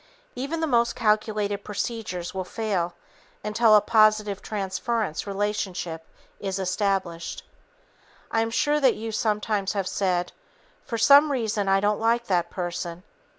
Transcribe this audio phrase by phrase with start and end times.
[0.33, 2.95] Even the most calculated procedures will fail
[3.43, 6.07] until a positive transference relationship
[6.39, 7.43] is established.
[8.31, 10.31] I am sure that you sometimes have said,
[10.83, 13.03] "For some reason I don't like that person."